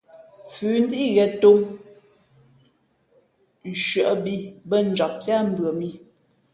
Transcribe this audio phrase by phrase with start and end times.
[0.53, 1.59] Fʉ̌ ndíʼ ghěn tōm,
[3.71, 4.35] nshʉᾱ bī
[4.69, 5.87] bᾱ njam píá mbʉα mǐ.